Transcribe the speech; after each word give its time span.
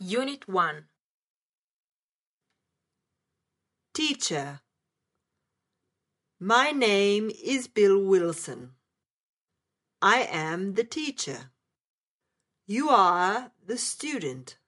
Unit 0.00 0.46
1 0.46 0.84
Teacher. 3.92 4.60
My 6.38 6.70
name 6.70 7.32
is 7.42 7.66
Bill 7.66 8.00
Wilson. 8.04 8.74
I 10.00 10.28
am 10.30 10.74
the 10.74 10.84
teacher. 10.84 11.50
You 12.64 12.90
are 12.90 13.50
the 13.66 13.76
student. 13.76 14.58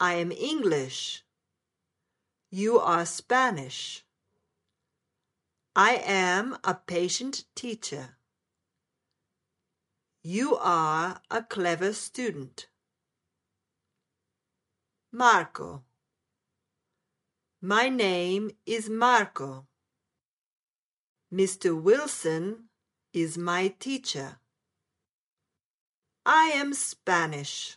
I 0.00 0.14
am 0.14 0.32
English. 0.32 1.22
You 2.50 2.80
are 2.80 3.06
Spanish. 3.06 4.04
I 5.76 6.02
am 6.04 6.56
a 6.64 6.74
patient 6.74 7.44
teacher. 7.54 8.16
You 10.24 10.56
are 10.56 11.20
a 11.30 11.44
clever 11.44 11.92
student. 11.92 12.66
Marco. 15.14 15.84
My 17.60 17.90
name 17.90 18.50
is 18.64 18.88
Marco. 18.88 19.66
Mr. 21.30 21.78
Wilson 21.80 22.70
is 23.12 23.36
my 23.36 23.68
teacher. 23.78 24.38
I 26.24 26.52
am 26.54 26.72
Spanish. 26.72 27.76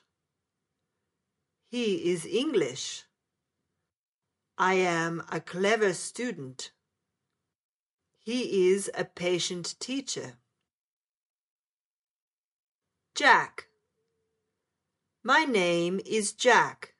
He 1.67 2.09
is 2.09 2.25
English. 2.25 3.03
I 4.57 4.75
am 4.75 5.21
a 5.29 5.41
clever 5.41 5.93
student. 5.93 6.71
He 8.23 8.71
is 8.71 8.89
a 8.97 9.03
patient 9.03 9.75
teacher. 9.81 10.35
Jack. 13.13 13.67
My 15.21 15.43
name 15.43 15.99
is 16.05 16.31
Jack. 16.31 16.94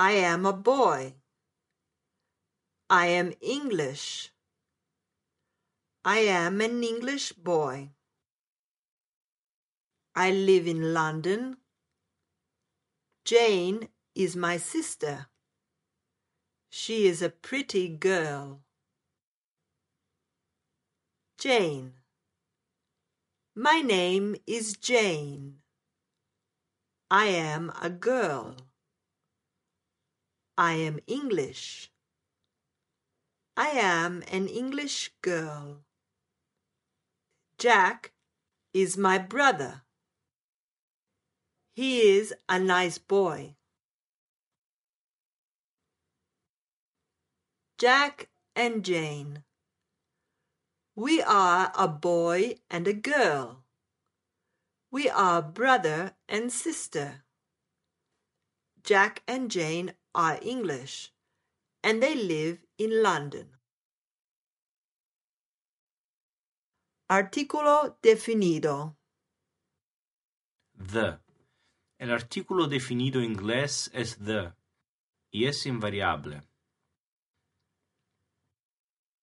I 0.00 0.12
am 0.12 0.46
a 0.46 0.54
boy. 0.54 1.16
I 2.88 3.08
am 3.08 3.34
English. 3.42 4.30
I 6.02 6.20
am 6.20 6.62
an 6.62 6.82
English 6.82 7.32
boy. 7.32 7.90
I 10.14 10.30
live 10.30 10.66
in 10.66 10.94
London. 10.94 11.58
Jane 13.26 13.88
is 14.14 14.34
my 14.34 14.56
sister. 14.56 15.26
She 16.70 17.06
is 17.06 17.20
a 17.20 17.28
pretty 17.28 17.86
girl. 17.88 18.62
Jane. 21.36 21.92
My 23.54 23.82
name 23.82 24.34
is 24.46 24.78
Jane. 24.78 25.56
I 27.10 27.26
am 27.26 27.70
a 27.82 27.90
girl. 27.90 28.56
I 30.60 30.74
am 30.74 31.00
English. 31.06 31.90
I 33.56 33.68
am 33.68 34.22
an 34.30 34.46
English 34.46 35.10
girl. 35.22 35.78
Jack 37.56 38.12
is 38.74 38.98
my 38.98 39.16
brother. 39.16 39.84
He 41.72 42.02
is 42.02 42.34
a 42.46 42.58
nice 42.58 42.98
boy. 42.98 43.54
Jack 47.78 48.28
and 48.54 48.84
Jane. 48.84 49.44
We 50.94 51.22
are 51.22 51.72
a 51.74 51.88
boy 51.88 52.56
and 52.68 52.86
a 52.86 52.92
girl. 52.92 53.64
We 54.90 55.08
are 55.08 55.40
brother 55.40 56.16
and 56.28 56.52
sister. 56.52 57.24
Jack 58.82 59.22
and 59.26 59.50
Jane 59.50 59.94
are 60.14 60.38
English 60.42 61.12
and 61.82 62.02
they 62.02 62.14
live 62.14 62.58
in 62.78 63.02
London. 63.02 63.48
Artículo 67.10 67.96
definido. 68.02 68.94
The. 70.78 71.18
El 71.98 72.10
artículo 72.10 72.66
definido 72.66 73.20
inglés 73.20 73.90
es 73.92 74.16
the 74.16 74.54
y 75.32 75.44
es 75.46 75.66
invariable. 75.66 76.42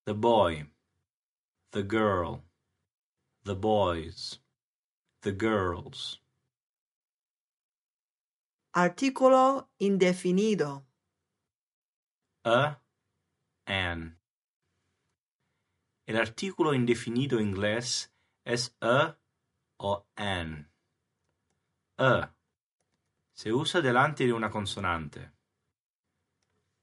The 0.06 0.13
boy, 0.13 0.67
the 1.72 1.84
girl, 1.84 2.44
the 3.44 3.56
boys, 3.56 4.40
the 5.22 5.31
girls. 5.31 6.19
Artículo 8.80 9.72
indefinido. 9.80 10.86
A, 12.46 12.80
an. 13.66 14.20
El 16.06 16.16
artículo 16.16 16.76
indefinido 16.76 17.40
inglés 17.40 18.14
es 18.46 18.78
a 18.80 19.18
o 19.80 20.06
an. 20.16 20.72
A. 21.98 22.36
Se 23.34 23.52
usa 23.52 23.82
delante 23.82 24.28
de 24.28 24.34
una 24.34 24.52
consonante. 24.52 25.32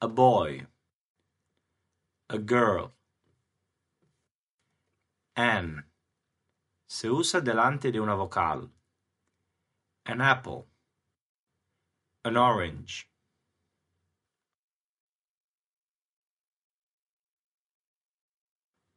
A 0.00 0.08
boy. 0.08 0.66
A 2.26 2.38
girl. 2.38 2.92
An. 5.36 5.88
Se 6.86 7.08
usa 7.08 7.40
delante 7.40 7.92
de 7.92 8.00
una 8.00 8.16
vocal. 8.16 8.68
An 10.06 10.20
apple. 10.20 10.73
An 12.24 12.38
orange. 12.38 13.06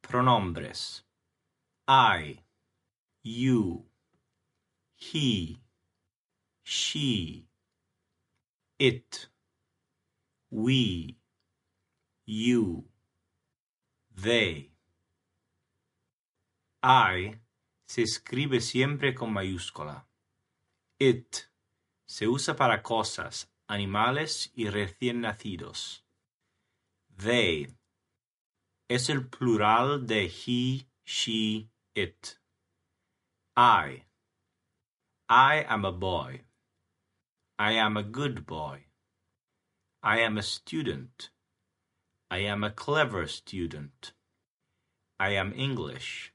Pronombres. 0.02 1.02
I. 1.86 2.38
You. 3.22 3.84
He. 4.94 5.60
She. 6.62 7.44
It. 8.78 9.28
We. 10.50 11.18
You. 12.24 12.84
They. 14.16 14.70
I 16.82 17.34
se 17.86 18.02
escribe 18.02 18.62
siempre 18.62 19.14
con 19.14 19.34
mayúscula. 19.34 20.06
It 20.98 21.47
se 22.08 22.26
usa 22.26 22.56
para 22.56 22.82
cosas, 22.82 23.50
animales 23.68 24.50
y 24.54 24.68
recién 24.68 25.20
nacidos. 25.20 26.04
They 27.16 27.68
es 28.88 29.10
el 29.10 29.28
plural 29.28 30.06
de 30.06 30.28
he, 30.28 30.86
she, 31.04 31.68
it. 31.94 32.38
I. 33.54 34.04
I 35.28 35.66
am 35.68 35.84
a 35.84 35.92
boy. 35.92 36.40
I 37.58 37.72
am 37.72 37.98
a 37.98 38.02
good 38.02 38.46
boy. 38.46 38.86
I 40.02 40.20
am 40.20 40.38
a 40.38 40.42
student. 40.42 41.28
I 42.30 42.38
am 42.38 42.64
a 42.64 42.70
clever 42.70 43.26
student. 43.26 44.12
I 45.20 45.30
am 45.30 45.52
English. 45.54 46.32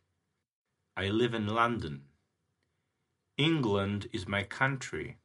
I 0.95 1.07
live 1.07 1.33
in 1.33 1.47
London. 1.47 2.03
England 3.37 4.09
is 4.11 4.27
my 4.27 4.43
country. 4.43 5.17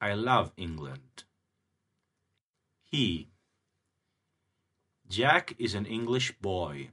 I 0.00 0.14
love 0.14 0.52
England. 0.56 1.24
He. 2.82 3.30
Jack 5.08 5.54
is 5.58 5.74
an 5.74 5.86
English 5.86 6.32
boy. 6.40 6.90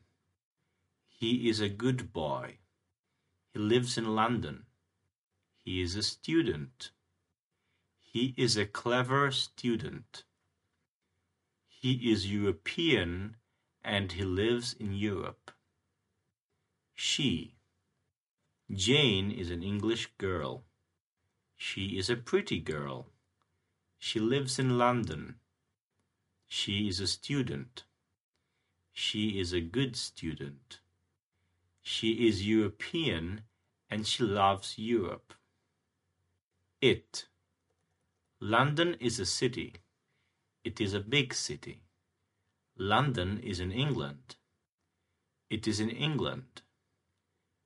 He 1.08 1.48
is 1.48 1.60
a 1.60 1.70
good 1.70 2.12
boy. 2.12 2.58
He 3.54 3.60
lives 3.60 3.98
in 3.98 4.16
London. 4.16 4.66
He 5.64 5.82
is 5.82 5.96
a 5.96 6.02
student. 6.02 6.92
He 8.02 8.34
is 8.38 8.58
a 8.58 8.66
clever 8.66 9.32
student. 9.32 10.24
He 11.68 12.12
is 12.12 12.32
European 12.32 13.36
and 13.84 14.14
he 14.14 14.24
lives 14.24 14.74
in 14.74 14.94
Europe. 14.94 15.52
She. 16.96 17.56
Jane 18.72 19.30
is 19.30 19.52
an 19.52 19.62
English 19.62 20.10
girl. 20.18 20.64
She 21.68 21.98
is 21.98 22.12
a 22.12 22.16
pretty 22.16 22.60
girl. 22.60 23.08
She 23.98 24.20
lives 24.20 24.60
in 24.60 24.78
London. 24.78 25.40
She 26.48 26.88
is 26.88 27.00
a 27.00 27.08
student. 27.08 27.86
She 28.94 29.40
is 29.40 29.52
a 29.52 29.62
good 29.62 29.96
student. 29.96 30.80
She 31.82 32.28
is 32.28 32.48
European 32.48 33.42
and 33.90 34.06
she 34.06 34.22
loves 34.22 34.78
Europe. 34.78 35.34
It. 36.82 37.26
London 38.40 38.94
is 39.00 39.20
a 39.20 39.26
city. 39.26 39.74
It 40.64 40.80
is 40.80 40.94
a 40.94 41.00
big 41.00 41.34
city. 41.34 41.82
London 42.78 43.40
is 43.40 43.60
in 43.60 43.72
England. 43.72 44.36
It 45.50 45.68
is 45.68 45.80
in 45.80 45.90
England. 45.90 46.62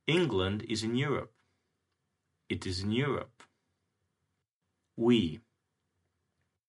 England 0.08 0.64
is 0.70 0.84
in 0.84 0.96
Europe. 0.96 1.34
It 2.48 2.66
is 2.66 2.82
in 2.82 2.92
Europe. 2.94 3.44
We. 5.00 5.40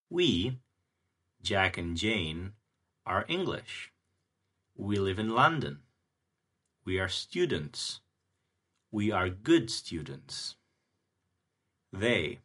We, 0.09 0.61
Jack 1.43 1.77
and 1.77 1.97
Jane, 1.97 2.53
are 3.05 3.25
English. 3.27 3.91
We 4.77 5.00
live 5.00 5.19
in 5.19 5.31
London. 5.31 5.81
We 6.85 7.00
are 7.00 7.09
students. 7.09 8.03
We 8.93 9.11
are 9.11 9.31
good 9.31 9.69
students. 9.69 10.55
They. 11.93 12.38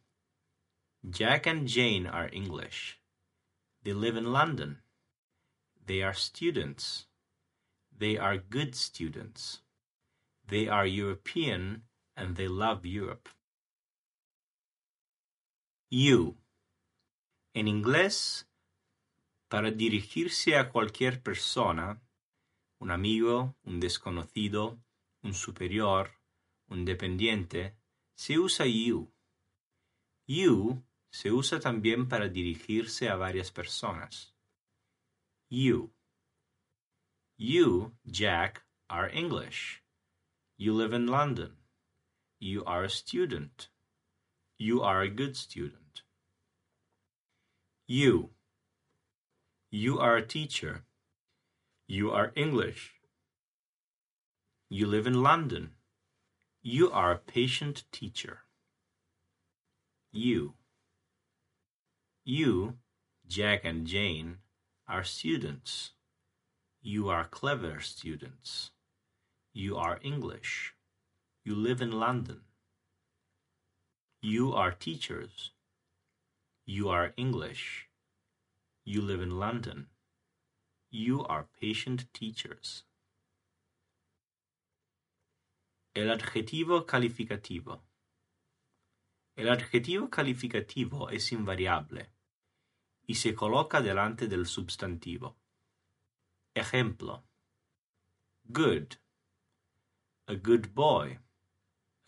Jack 1.08 1.46
and 1.46 1.68
Jane 1.68 2.08
are 2.08 2.30
English. 2.32 2.98
They 3.84 3.92
live 3.92 4.16
in 4.16 4.32
London. 4.32 4.78
They 5.86 6.02
are 6.02 6.14
students. 6.14 7.06
They 7.96 8.18
are 8.18 8.38
good 8.38 8.74
students. 8.74 9.60
They 10.48 10.66
are 10.66 10.84
European 10.84 11.82
and 12.16 12.34
they 12.34 12.48
love 12.48 12.84
Europe. 12.84 13.28
You. 15.88 16.36
En 17.54 17.68
inglés, 17.68 18.48
para 19.48 19.70
dirigirse 19.70 20.56
a 20.56 20.70
cualquier 20.70 21.22
persona, 21.22 22.02
un 22.80 22.90
amigo, 22.90 23.54
un 23.62 23.78
desconocido, 23.78 24.80
un 25.22 25.32
superior, 25.32 26.10
un 26.66 26.84
dependiente, 26.84 27.76
se 28.16 28.36
usa 28.36 28.66
you. 28.66 29.12
You 30.26 30.82
se 31.08 31.30
usa 31.30 31.60
también 31.60 32.08
para 32.08 32.28
dirigirse 32.28 33.08
a 33.08 33.14
varias 33.14 33.52
personas. 33.52 34.34
You. 35.48 35.92
You, 37.38 37.96
Jack, 38.04 38.66
are 38.88 39.08
English. 39.16 39.84
You 40.56 40.74
live 40.76 40.92
in 40.92 41.06
London. 41.06 41.58
You 42.40 42.64
are 42.66 42.84
a 42.84 42.90
student. 42.90 43.70
You 44.58 44.80
are 44.80 45.02
a 45.02 45.10
good 45.10 45.36
student. 45.36 46.00
You. 47.86 48.30
You 49.70 49.98
are 49.98 50.16
a 50.16 50.26
teacher. 50.26 50.84
You 51.86 52.10
are 52.10 52.32
English. 52.34 52.94
You 54.70 54.86
live 54.86 55.06
in 55.06 55.22
London. 55.22 55.72
You 56.62 56.90
are 56.90 57.12
a 57.12 57.18
patient 57.18 57.84
teacher. 57.92 58.44
You. 60.10 60.54
You, 62.24 62.78
Jack 63.28 63.60
and 63.62 63.86
Jane, 63.86 64.38
are 64.88 65.04
students. 65.04 65.92
You 66.80 67.10
are 67.10 67.26
clever 67.26 67.80
students. 67.80 68.70
You 69.52 69.76
are 69.76 70.00
English. 70.02 70.74
You 71.44 71.54
live 71.54 71.82
in 71.82 71.92
London. 71.92 72.45
You 74.22 74.54
are 74.54 74.72
teachers. 74.72 75.52
You 76.64 76.88
are 76.88 77.12
English. 77.16 77.88
You 78.84 79.02
live 79.02 79.20
in 79.20 79.38
London. 79.38 79.88
You 80.90 81.24
are 81.26 81.46
patient 81.60 82.06
teachers. 82.14 82.84
El 85.94 86.10
adjetivo 86.10 86.86
calificativo. 86.86 87.82
El 89.36 89.48
adjetivo 89.50 90.08
calificativo 90.08 91.10
es 91.10 91.30
invariable 91.32 92.08
y 93.06 93.16
se 93.16 93.34
coloca 93.34 93.82
delante 93.82 94.28
del 94.28 94.46
sustantivo. 94.46 95.36
Ejemplo. 96.54 97.22
Good. 98.50 98.96
A 100.26 100.34
good 100.34 100.74
boy. 100.74 101.18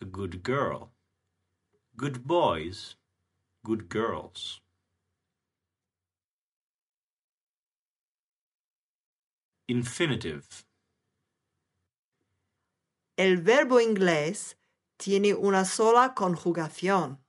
A 0.01 0.05
good 0.05 0.41
girl. 0.43 0.91
Good 1.99 2.25
boys. 2.25 2.95
Good 3.65 3.89
girls. 3.89 4.61
Infinitive. 9.67 10.47
El 13.17 13.41
verbo 13.41 13.81
inglés 13.81 14.55
tiene 14.97 15.33
una 15.33 15.65
sola 15.65 16.13
conjugación. 16.15 17.19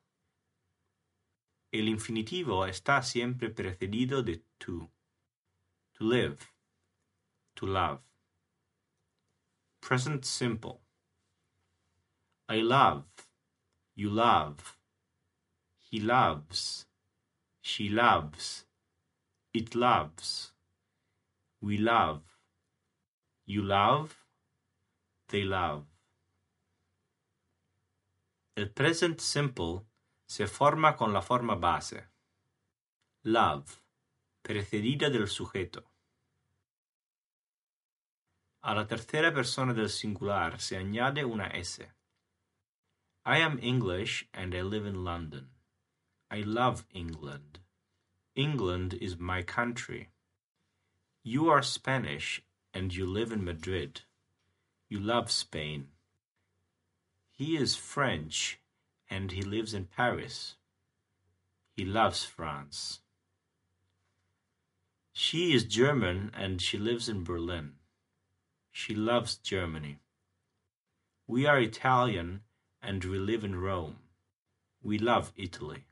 El 1.72 1.88
infinitivo 1.88 2.64
está 2.64 3.02
siempre 3.02 3.50
precedido 3.50 4.22
de 4.22 4.44
to. 4.58 4.88
To 5.94 6.04
live. 6.04 6.38
To 7.56 7.66
love. 7.66 8.02
Present 9.80 10.24
simple. 10.24 10.80
I 12.48 12.62
love. 12.62 13.09
You 13.94 14.10
love. 14.10 14.78
He 15.90 16.00
loves. 16.00 16.86
She 17.60 17.88
loves. 17.88 18.66
It 19.52 19.74
loves. 19.74 20.54
We 21.60 21.76
love. 21.78 22.22
You 23.44 23.62
love. 23.62 24.16
They 25.28 25.44
love. 25.44 25.86
El 28.56 28.70
present 28.70 29.20
simple 29.20 29.86
se 30.26 30.46
forma 30.46 30.96
con 30.96 31.12
la 31.12 31.22
forma 31.22 31.54
base. 31.54 32.08
Love, 33.22 33.82
precedida 34.42 35.10
del 35.10 35.28
sujeto. 35.28 35.90
A 38.62 38.74
la 38.74 38.86
tercera 38.86 39.32
persona 39.32 39.72
del 39.72 39.88
singular 39.88 40.60
se 40.60 40.76
añade 40.76 41.24
una 41.24 41.46
S. 41.48 41.90
I 43.24 43.38
am 43.38 43.58
English 43.60 44.26
and 44.32 44.54
I 44.54 44.62
live 44.62 44.86
in 44.86 45.04
London. 45.04 45.48
I 46.30 46.40
love 46.40 46.86
England. 46.94 47.58
England 48.34 48.94
is 48.94 49.18
my 49.18 49.42
country. 49.42 50.08
You 51.22 51.50
are 51.50 51.62
Spanish 51.62 52.42
and 52.72 52.94
you 52.94 53.04
live 53.04 53.30
in 53.30 53.44
Madrid. 53.44 54.02
You 54.88 55.00
love 55.00 55.30
Spain. 55.30 55.88
He 57.30 57.56
is 57.58 57.76
French 57.76 58.58
and 59.10 59.32
he 59.32 59.42
lives 59.42 59.74
in 59.74 59.84
Paris. 59.84 60.54
He 61.76 61.84
loves 61.84 62.24
France. 62.24 63.00
She 65.12 65.52
is 65.52 65.64
German 65.64 66.30
and 66.32 66.62
she 66.62 66.78
lives 66.78 67.08
in 67.08 67.24
Berlin. 67.24 67.74
She 68.70 68.94
loves 68.94 69.36
Germany. 69.36 69.98
We 71.26 71.44
are 71.44 71.60
Italian 71.60 72.40
and 72.82 73.04
we 73.04 73.18
live 73.18 73.44
in 73.44 73.60
Rome. 73.60 73.96
We 74.82 74.98
love 74.98 75.32
Italy. 75.36 75.86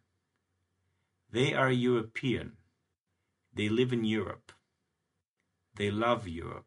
They 1.30 1.52
are 1.52 1.70
European. 1.70 2.56
They 3.54 3.68
live 3.68 3.92
in 3.92 4.04
Europe. 4.04 4.52
They 5.74 5.90
love 5.90 6.26
Europe. 6.26 6.66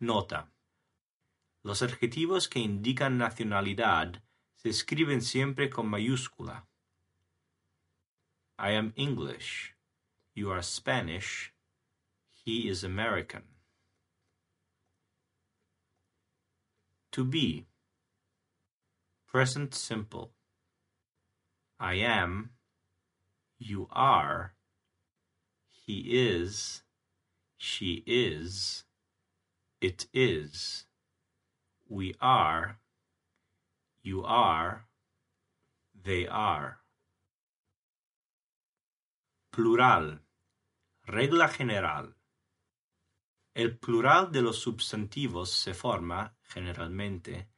Nota. 0.00 0.46
Los 1.62 1.82
adjetivos 1.82 2.48
que 2.48 2.60
indican 2.60 3.18
nacionalidad 3.18 4.22
se 4.56 4.70
escriben 4.70 5.20
siempre 5.22 5.68
con 5.68 5.88
mayúscula. 5.88 6.66
I 8.58 8.70
am 8.70 8.92
English. 8.96 9.74
You 10.34 10.50
are 10.50 10.62
Spanish. 10.62 11.52
He 12.32 12.68
is 12.68 12.84
American. 12.84 13.42
To 17.12 17.24
be. 17.24 17.66
Present 19.34 19.74
simple. 19.74 20.30
I 21.80 21.94
am. 21.94 22.50
You 23.58 23.88
are. 23.90 24.54
He 25.72 26.02
is. 26.12 26.84
She 27.56 28.04
is. 28.06 28.84
It 29.80 30.06
is. 30.14 30.86
We 31.88 32.14
are. 32.20 32.78
You 34.04 34.22
are. 34.22 34.86
They 36.00 36.28
are. 36.28 36.78
Plural. 39.50 40.20
Regla 41.08 41.48
general. 41.48 42.14
El 43.52 43.78
plural 43.78 44.30
de 44.30 44.42
los 44.42 44.60
substantivos 44.60 45.50
se 45.50 45.74
forma, 45.74 46.36
generalmente, 46.44 47.48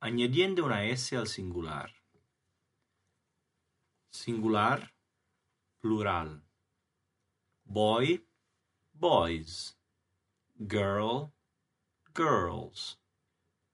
añadiendo 0.00 0.64
una 0.64 0.84
S 0.84 1.16
al 1.16 1.26
singular. 1.26 1.90
Singular, 4.10 4.92
plural. 5.80 6.42
Boy, 7.64 8.24
boys. 8.94 9.74
Girl, 10.66 11.32
girls. 12.14 12.96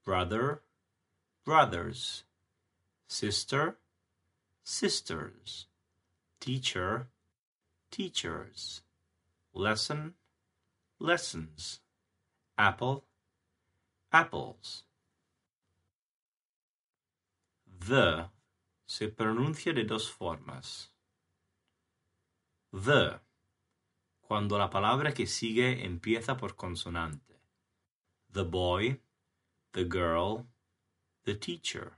Brother, 0.03 0.61
brothers. 1.45 2.23
Sister, 3.07 3.77
sisters. 4.63 5.67
Teacher, 6.39 7.07
teachers. 7.89 8.81
Lesson, 9.53 10.15
lessons. 10.99 11.79
Apple, 12.57 13.05
apples. 14.11 14.83
The 17.87 18.29
se 18.85 19.09
pronuncia 19.09 19.73
de 19.73 19.83
dos 19.83 20.09
formas. 20.09 20.93
The, 22.71 23.19
cuando 24.21 24.57
la 24.57 24.69
palabra 24.69 25.13
que 25.13 25.27
sigue 25.27 25.83
empieza 25.83 26.37
por 26.37 26.55
consonante. 26.55 27.41
The 28.31 28.43
boy, 28.43 29.01
the 29.71 29.83
girl, 29.83 30.45
the 31.23 31.35
teacher. 31.35 31.97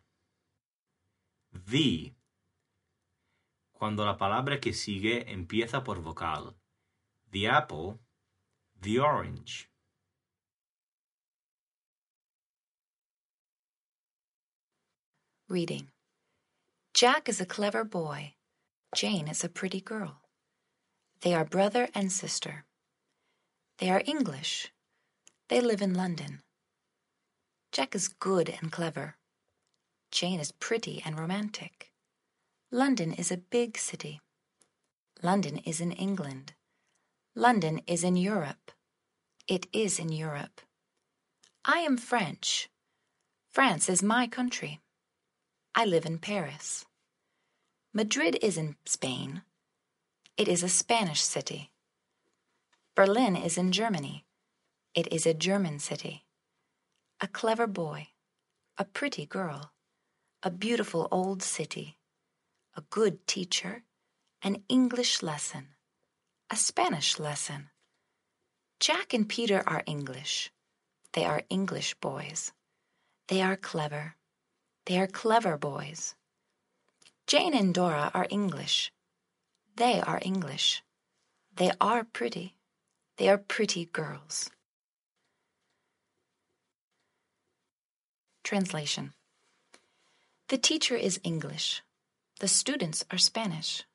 The, 1.51 2.15
cuando 3.71 4.05
la 4.05 4.17
palabra 4.17 4.59
que 4.59 4.73
sigue 4.73 5.31
empieza 5.31 5.83
por 5.83 6.01
vocal. 6.01 6.55
The 7.31 7.49
apple, 7.49 7.99
the 8.81 8.99
orange. 8.99 9.69
Reading. 15.47 15.89
Jack 16.95 17.29
is 17.29 17.39
a 17.39 17.45
clever 17.45 17.83
boy. 17.83 18.33
Jane 18.95 19.27
is 19.27 19.43
a 19.43 19.49
pretty 19.49 19.79
girl. 19.79 20.21
They 21.21 21.35
are 21.35 21.45
brother 21.45 21.87
and 21.93 22.11
sister. 22.11 22.65
They 23.77 23.91
are 23.91 24.01
English. 24.07 24.73
They 25.49 25.61
live 25.61 25.83
in 25.83 25.93
London. 25.93 26.41
Jack 27.71 27.93
is 27.93 28.07
good 28.07 28.55
and 28.59 28.71
clever. 28.71 29.17
Jane 30.11 30.39
is 30.39 30.51
pretty 30.51 31.03
and 31.05 31.19
romantic. 31.19 31.91
London 32.71 33.13
is 33.13 33.31
a 33.31 33.37
big 33.37 33.77
city. 33.77 34.21
London 35.21 35.59
is 35.59 35.79
in 35.79 35.91
England. 35.91 36.53
London 37.35 37.81
is 37.85 38.03
in 38.03 38.15
Europe. 38.15 38.71
It 39.47 39.67
is 39.71 39.99
in 39.99 40.09
Europe. 40.09 40.61
I 41.63 41.81
am 41.81 41.97
French. 41.97 42.67
France 43.51 43.89
is 43.89 44.01
my 44.01 44.25
country. 44.25 44.79
I 45.77 45.83
live 45.83 46.05
in 46.05 46.19
Paris. 46.19 46.85
Madrid 47.93 48.39
is 48.41 48.57
in 48.57 48.77
Spain. 48.85 49.41
It 50.37 50.47
is 50.47 50.63
a 50.63 50.69
Spanish 50.69 51.21
city. 51.21 51.69
Berlin 52.95 53.35
is 53.35 53.57
in 53.57 53.73
Germany. 53.73 54.23
It 54.93 55.11
is 55.11 55.25
a 55.25 55.33
German 55.33 55.79
city. 55.79 56.23
A 57.19 57.27
clever 57.27 57.67
boy. 57.67 58.07
A 58.77 58.85
pretty 58.85 59.25
girl. 59.25 59.73
A 60.43 60.49
beautiful 60.49 61.09
old 61.11 61.43
city. 61.43 61.97
A 62.77 62.81
good 62.89 63.27
teacher. 63.27 63.83
An 64.41 64.63
English 64.69 65.21
lesson. 65.21 65.75
A 66.49 66.55
Spanish 66.55 67.19
lesson. 67.19 67.69
Jack 68.79 69.13
and 69.13 69.27
Peter 69.27 69.61
are 69.67 69.83
English. 69.85 70.53
They 71.11 71.25
are 71.25 71.43
English 71.49 71.95
boys. 71.95 72.53
They 73.27 73.41
are 73.41 73.57
clever. 73.57 74.15
They 74.85 74.99
are 74.99 75.07
clever 75.07 75.57
boys. 75.57 76.13
Jane 77.25 77.55
and 77.55 77.73
Dora 77.73 78.11
are 78.13 78.27
English. 78.29 78.91
They 79.75 79.99
are 79.99 80.19
English. 80.21 80.83
They 81.55 81.71
are 81.81 82.03
pretty. 82.03 82.55
They 83.17 83.27
are 83.29 83.39
pretty 83.39 83.85
girls. 83.85 84.51
Translation 88.43 89.13
The 90.49 90.59
teacher 90.59 90.95
is 90.95 91.19
English. 91.23 91.81
The 92.39 92.47
students 92.47 93.03
are 93.09 93.17
Spanish. 93.17 93.85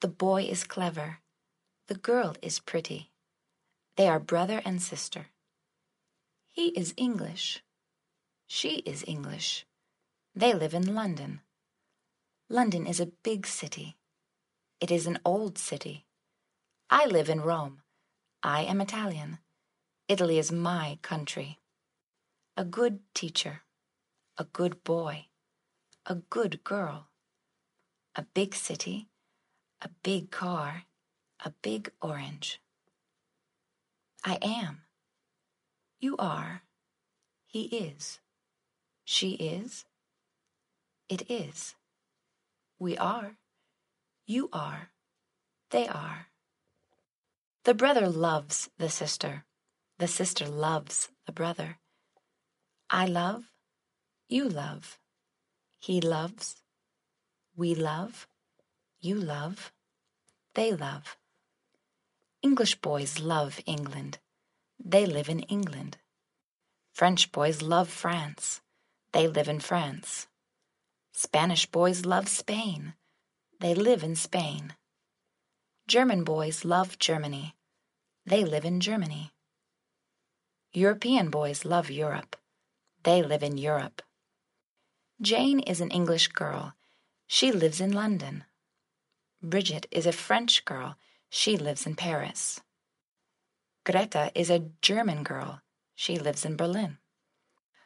The 0.00 0.08
boy 0.08 0.42
is 0.44 0.62
clever. 0.62 1.18
The 1.88 1.96
girl 1.96 2.36
is 2.40 2.60
pretty. 2.60 3.10
They 3.96 4.06
are 4.06 4.20
brother 4.20 4.62
and 4.64 4.80
sister. 4.80 5.28
He 6.52 6.68
is 6.68 6.94
English. 6.96 7.64
She 8.46 8.76
is 8.86 9.02
English. 9.08 9.65
They 10.38 10.52
live 10.52 10.74
in 10.74 10.94
London. 10.94 11.40
London 12.50 12.86
is 12.86 13.00
a 13.00 13.06
big 13.06 13.46
city. 13.46 13.96
It 14.80 14.90
is 14.90 15.06
an 15.06 15.18
old 15.24 15.56
city. 15.56 16.04
I 16.90 17.06
live 17.06 17.30
in 17.30 17.40
Rome. 17.40 17.80
I 18.42 18.60
am 18.64 18.82
Italian. 18.82 19.38
Italy 20.08 20.38
is 20.38 20.52
my 20.52 20.98
country. 21.00 21.58
A 22.54 22.66
good 22.66 23.00
teacher. 23.14 23.62
A 24.36 24.44
good 24.44 24.84
boy. 24.84 25.28
A 26.04 26.16
good 26.16 26.62
girl. 26.62 27.08
A 28.14 28.26
big 28.34 28.54
city. 28.54 29.08
A 29.80 29.88
big 30.02 30.30
car. 30.30 30.82
A 31.46 31.50
big 31.62 31.90
orange. 32.02 32.60
I 34.22 34.36
am. 34.42 34.82
You 35.98 36.14
are. 36.18 36.62
He 37.46 37.62
is. 37.62 38.20
She 39.06 39.30
is. 39.32 39.86
It 41.08 41.30
is. 41.30 41.74
We 42.78 42.96
are. 42.98 43.36
You 44.26 44.48
are. 44.52 44.90
They 45.70 45.86
are. 45.86 46.26
The 47.64 47.74
brother 47.74 48.08
loves 48.08 48.70
the 48.78 48.88
sister. 48.88 49.44
The 49.98 50.08
sister 50.08 50.46
loves 50.46 51.08
the 51.26 51.32
brother. 51.32 51.78
I 52.90 53.06
love. 53.06 53.44
You 54.28 54.48
love. 54.48 54.98
He 55.78 56.00
loves. 56.00 56.56
We 57.56 57.74
love. 57.74 58.26
You 59.00 59.14
love. 59.14 59.72
They 60.54 60.72
love. 60.72 61.16
English 62.42 62.76
boys 62.76 63.20
love 63.20 63.60
England. 63.66 64.18
They 64.84 65.06
live 65.06 65.28
in 65.28 65.40
England. 65.40 65.98
French 66.92 67.30
boys 67.32 67.62
love 67.62 67.88
France. 67.88 68.60
They 69.12 69.28
live 69.28 69.48
in 69.48 69.60
France. 69.60 70.26
Spanish 71.18 71.64
boys 71.64 72.04
love 72.04 72.28
Spain. 72.28 72.92
They 73.58 73.74
live 73.74 74.04
in 74.04 74.16
Spain. 74.16 74.74
German 75.88 76.24
boys 76.24 76.62
love 76.62 76.98
Germany. 76.98 77.54
They 78.26 78.44
live 78.44 78.66
in 78.66 78.80
Germany. 78.80 79.32
European 80.74 81.30
boys 81.30 81.64
love 81.64 81.90
Europe. 81.90 82.36
They 83.02 83.22
live 83.22 83.42
in 83.42 83.56
Europe. 83.56 84.02
Jane 85.18 85.60
is 85.60 85.80
an 85.80 85.90
English 85.90 86.28
girl. 86.28 86.74
She 87.26 87.50
lives 87.50 87.80
in 87.80 87.92
London. 87.92 88.44
Bridget 89.42 89.86
is 89.90 90.04
a 90.04 90.12
French 90.12 90.66
girl. 90.66 90.96
She 91.30 91.56
lives 91.56 91.86
in 91.86 91.94
Paris. 91.94 92.60
Greta 93.86 94.30
is 94.34 94.50
a 94.50 94.68
German 94.82 95.22
girl. 95.22 95.62
She 95.94 96.18
lives 96.18 96.44
in 96.44 96.56
Berlin. 96.56 96.98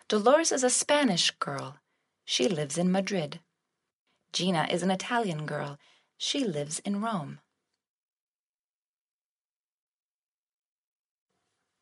Dolores 0.08 0.50
is 0.50 0.64
a 0.64 0.68
Spanish 0.68 1.30
girl. 1.38 1.76
She 2.32 2.46
lives 2.46 2.78
in 2.78 2.92
Madrid. 2.92 3.40
Gina 4.32 4.68
is 4.70 4.84
an 4.84 4.90
Italian 4.92 5.46
girl. 5.46 5.80
She 6.16 6.44
lives 6.44 6.78
in 6.84 7.02
Rome. 7.02 7.40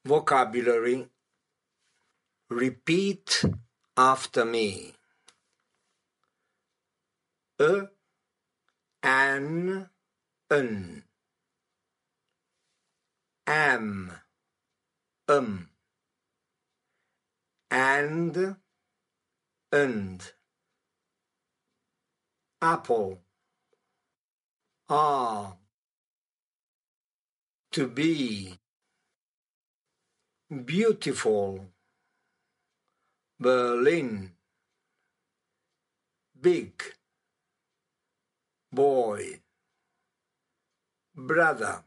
Vocabulary 0.07 1.09
Repeat 2.49 3.45
after 3.95 4.47
me. 4.47 4.95
A, 7.59 7.89
an, 9.03 9.91
un. 10.51 11.05
Am, 13.47 14.13
um. 15.29 15.69
And, 17.71 18.57
and 19.71 20.33
apple. 22.61 23.21
Are 24.89 25.57
to 27.73 27.87
be 27.87 28.59
beautiful. 30.65 31.67
Berlin. 33.39 34.33
Big 36.41 36.83
boy. 38.73 39.41
Brother. 41.15 41.85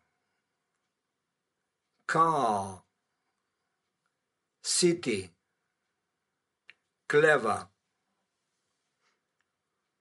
Car. 2.08 2.84
City. 4.62 5.32
Clever 7.10 7.71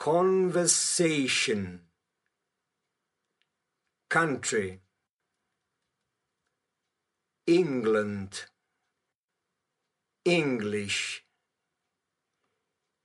conversation. 0.00 1.80
Country. 4.08 4.80
England. 7.46 8.46
English. 10.24 11.22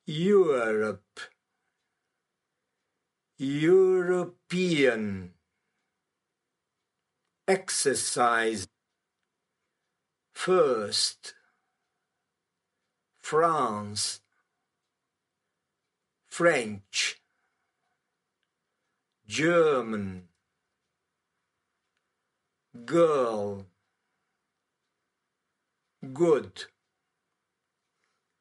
Europe. 0.08 1.20
European. 3.38 5.32
Exercise. 7.46 8.68
First. 10.34 11.34
France 13.22 14.22
French 16.36 17.22
German, 19.26 20.28
girl, 22.84 23.66
good, 26.12 26.66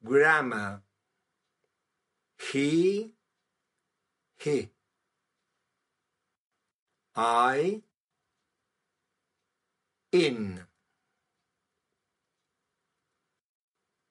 grammar, 0.03 0.81
he, 2.51 3.13
he, 4.39 4.69
I, 7.15 7.81
in, 10.11 10.59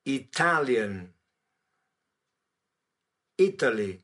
Italian, 0.07 1.13
Italy, 3.37 4.01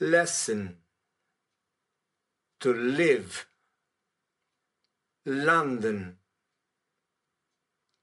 lesson, 0.00 0.78
to 2.58 2.74
live, 2.74 3.46
London, 5.24 6.16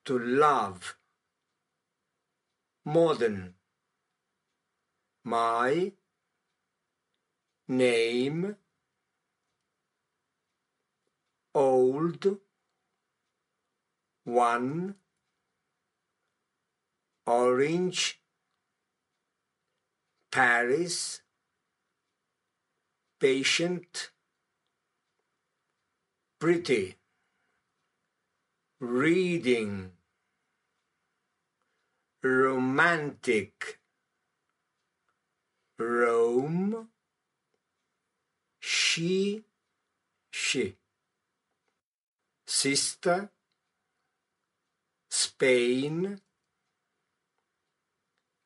to 0.06 0.18
love, 0.18 0.96
modern, 2.86 3.56
my, 5.26 5.92
name, 7.68 8.56
old, 11.54 12.38
one, 14.24 14.96
orange, 17.26 18.22
Paris, 20.36 21.22
patient, 23.22 24.12
pretty, 26.42 26.98
reading, 28.82 29.92
romantic, 32.22 33.80
Rome, 35.80 36.90
she, 38.60 39.42
she, 40.32 40.76
sister, 42.46 43.30
Spain, 45.08 46.20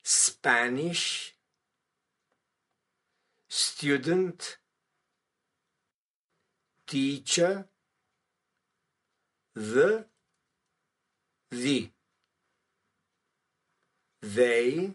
Spanish, 0.04 1.34
student, 3.50 4.58
teacher, 6.86 7.68
the, 9.56 10.06
the, 11.50 11.90
they, 14.22 14.94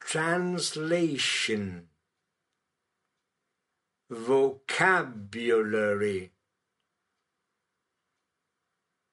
translation, 0.00 1.88
vocabulary, 4.08 5.50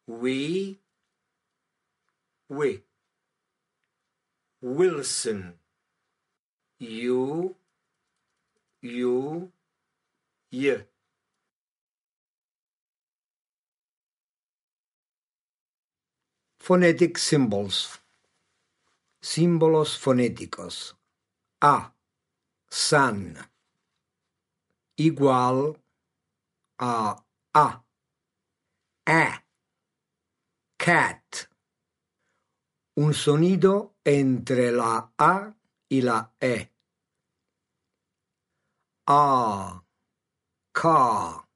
we, 0.06 0.80
we, 2.50 2.82
Wilson, 4.62 5.56
you, 6.82 7.56
you, 8.82 9.52
ye. 10.50 10.78
Phonetic 16.60 17.20
symbols. 17.20 18.02
Símbolos 19.22 19.96
fonéticos. 19.96 20.96
A. 21.62 21.94
Sun. 22.68 23.38
Igual 24.98 25.78
a 26.80 27.16
A. 27.54 27.84
A. 29.06 29.44
Cat. 30.78 31.48
Un 32.96 33.14
sonido 33.14 33.94
entre 34.04 34.72
la 34.72 35.12
A 35.20 35.54
y 35.92 36.02
la 36.02 36.34
E. 36.40 36.72
A. 39.08 39.84
Ca. 40.72 41.50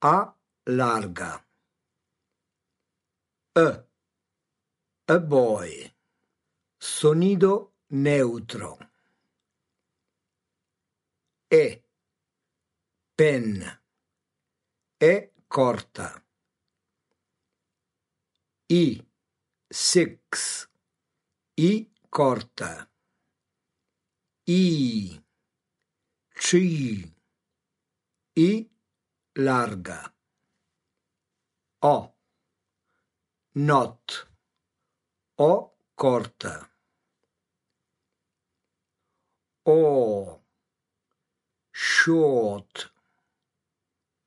A 0.00 0.34
larga. 0.64 1.46
E. 3.54 3.68
A 5.08 5.18
boy. 5.18 5.94
Sonido 6.80 7.74
neutro. 7.90 8.78
E. 11.50 11.82
Pen. 13.14 13.80
E 14.98 15.32
corta. 15.46 16.24
I. 18.68 19.06
Six. 19.70 20.70
I 21.56 21.90
corta. 22.08 22.88
I. 24.50 25.22
Tree. 26.34 27.04
I 28.34 28.66
larga. 29.36 30.10
O. 31.82 32.14
Not. 33.56 34.26
O 35.36 35.74
corta. 35.94 36.70
O. 39.66 40.40
Short. 41.70 42.90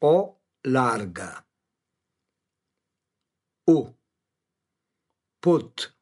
O 0.02 0.38
larga. 0.66 1.44
U. 3.66 3.96
Put. 5.40 5.96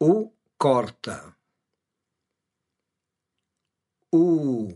U 0.00 0.32
corta. 0.56 1.43
U. 4.14 4.70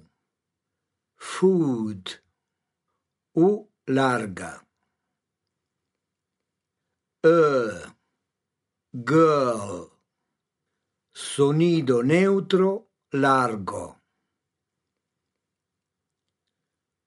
Food. 1.16 2.20
U 3.36 3.68
larga. 3.86 4.66
E. 7.22 7.94
Girl. 8.92 9.92
Sonido 11.12 12.02
neutro 12.02 12.90
largo. 13.12 14.00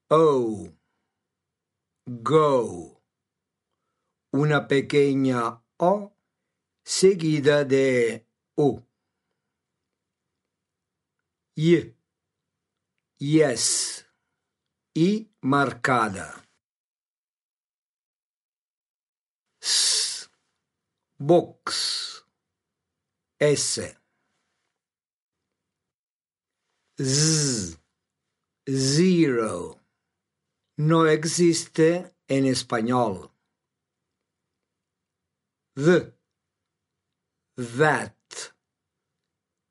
O. 0.09 0.71
Go. 2.05 3.01
Una 4.31 4.69
pequeña 4.69 5.61
O 5.79 6.15
seguida 6.85 7.65
de 7.65 8.25
U. 8.55 8.79
Y. 11.55 12.00
Yes. 13.21 14.07
Y 14.95 15.29
marcada. 15.41 16.43
S. 19.61 20.27
Box. 21.19 22.25
S. 23.37 23.95
Z. 26.97 27.79
Zero. 28.67 29.79
No 30.77 31.05
existe 31.05 32.15
en 32.27 32.47
español. 32.47 33.31
The. 35.75 36.11
That. 37.55 38.15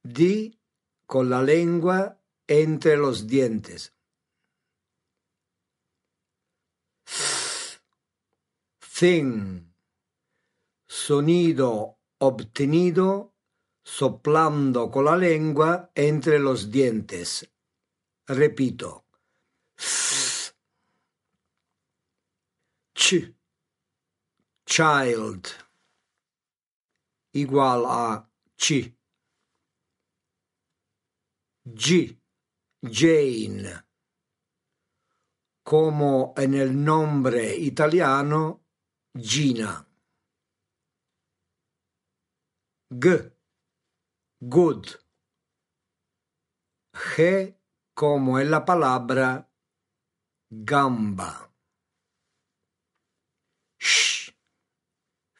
Di 0.04 0.56
con 1.04 1.28
la 1.28 1.42
lengua 1.42 2.19
entre 2.50 2.96
los 2.96 3.28
dientes. 3.28 3.94
Thing. 8.98 9.72
Sonido 10.88 11.98
obtenido 12.18 13.36
soplando 13.84 14.90
con 14.90 15.04
la 15.04 15.16
lengua 15.16 15.92
entre 15.94 16.40
los 16.40 16.72
dientes. 16.72 17.48
Repito. 18.26 19.04
Ch. 22.94 23.32
Child. 24.66 25.46
Igual 27.32 27.84
a 27.86 28.28
chi. 28.56 28.92
G, 31.64 32.19
Jane. 32.82 33.84
Como 35.62 36.34
en 36.36 36.54
el 36.54 36.84
nombre 36.84 37.56
italiano 37.56 38.64
Gina. 39.14 39.86
G, 42.90 43.32
good. 44.40 44.86
G 46.92 47.56
como 47.94 48.38
en 48.40 48.50
la 48.50 48.64
palabra 48.64 49.48
gamba. 50.48 51.52
Sh, 53.78 54.32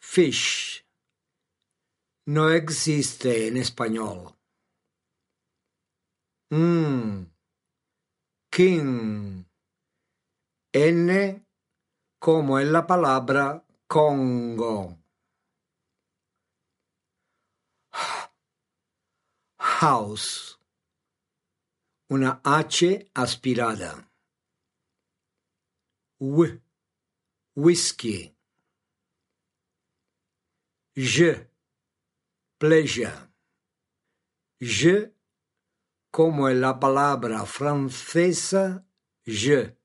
fish. 0.01 0.87
No 2.27 2.51
existe 2.51 3.49
en 3.49 3.57
español. 3.57 4.40
Mm, 6.53 7.27
king. 8.51 9.45
N 10.73 11.47
como 12.19 12.59
en 12.59 12.73
la 12.73 12.87
palabra 12.87 13.65
Congo. 13.87 14.99
House. 19.59 20.59
Una 22.09 22.41
H 22.43 23.11
aspirada. 23.15 24.11
W. 26.19 26.61
Whisky. 27.55 28.35
Je. 30.97 31.49
Pleasure. 32.59 33.31
Je 34.61 35.15
como 36.11 36.49
en 36.49 36.61
la 36.61 36.81
palabra 36.81 37.45
francesa 37.47 38.87
je. 39.25 39.79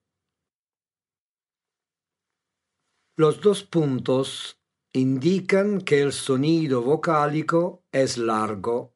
Los 3.17 3.41
dos 3.41 3.63
puntos 3.63 4.59
indican 4.93 5.81
que 5.81 6.01
el 6.01 6.11
sonido 6.11 6.81
vocálico 6.81 7.85
es 7.91 8.17
largo 8.17 8.94